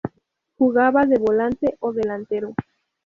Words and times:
Jugaba 0.57 1.05
de 1.05 1.19
volante 1.19 1.67
o 1.79 1.93
delantero. 1.93 2.49